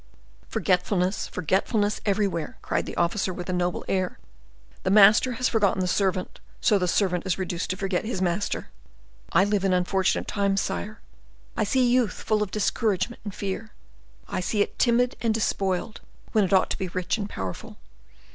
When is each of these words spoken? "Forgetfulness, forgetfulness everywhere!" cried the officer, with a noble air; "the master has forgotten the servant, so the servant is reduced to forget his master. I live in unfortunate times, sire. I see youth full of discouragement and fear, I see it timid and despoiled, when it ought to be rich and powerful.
"Forgetfulness, 0.49 1.27
forgetfulness 1.27 2.01
everywhere!" 2.07 2.57
cried 2.63 2.87
the 2.87 2.97
officer, 2.97 3.31
with 3.31 3.47
a 3.49 3.53
noble 3.53 3.85
air; 3.87 4.17
"the 4.81 4.89
master 4.89 5.33
has 5.33 5.47
forgotten 5.47 5.79
the 5.79 5.87
servant, 5.87 6.39
so 6.59 6.79
the 6.79 6.87
servant 6.87 7.23
is 7.27 7.37
reduced 7.37 7.69
to 7.69 7.77
forget 7.77 8.03
his 8.03 8.19
master. 8.19 8.69
I 9.31 9.43
live 9.43 9.63
in 9.63 9.73
unfortunate 9.73 10.27
times, 10.27 10.59
sire. 10.59 11.01
I 11.55 11.65
see 11.65 11.87
youth 11.87 12.13
full 12.23 12.41
of 12.41 12.49
discouragement 12.49 13.21
and 13.23 13.35
fear, 13.35 13.73
I 14.27 14.39
see 14.39 14.63
it 14.63 14.79
timid 14.79 15.17
and 15.21 15.35
despoiled, 15.35 16.01
when 16.31 16.45
it 16.45 16.51
ought 16.51 16.71
to 16.71 16.79
be 16.79 16.87
rich 16.87 17.19
and 17.19 17.29
powerful. 17.29 17.77